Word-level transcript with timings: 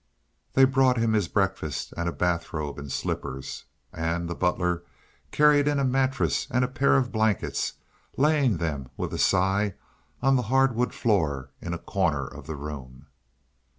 They 0.53 0.65
brought 0.65 0.97
him 0.97 1.13
his 1.13 1.27
breakfast 1.27 1.93
and 1.95 2.09
a 2.09 2.11
bath 2.11 2.53
robe 2.53 2.79
and 2.79 2.91
slippers. 2.91 3.65
And 3.93 4.27
the 4.27 4.33
butler 4.33 4.81
carried 5.29 5.67
in 5.67 5.77
a 5.77 5.83
mattress 5.85 6.47
and 6.49 6.65
a 6.65 6.67
pair 6.67 6.95
of 6.97 7.11
blankets, 7.11 7.73
laying 8.17 8.57
them 8.57 8.89
with 8.97 9.13
a 9.13 9.19
sigh 9.19 9.75
on 10.19 10.37
the 10.37 10.41
hardwood 10.49 10.95
floor 10.95 11.51
in 11.61 11.75
a 11.75 11.77
corner 11.77 12.25
of 12.27 12.47
the 12.47 12.55
room. 12.55 13.09